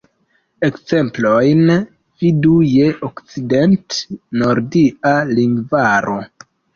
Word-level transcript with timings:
Ekzemplojn 0.67 1.59
vidu 2.23 2.53
je 2.75 2.87
Okcident-nordia 3.07 5.13
lingvaro. 5.33 6.17